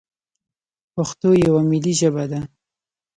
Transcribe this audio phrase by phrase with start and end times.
[0.93, 2.39] پښتو یوه ملي ژبه ده.